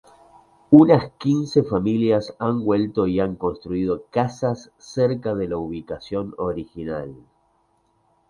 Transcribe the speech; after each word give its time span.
Unas 0.71 1.11
quince 1.19 1.61
familias 1.61 2.35
han 2.39 2.65
vuelto 2.65 3.05
y 3.05 3.19
han 3.19 3.35
construido 3.35 4.05
casas 4.09 4.71
cerca 4.79 5.35
de 5.35 5.47
la 5.47 5.57
ubicación 5.57 6.33
original. 6.39 7.13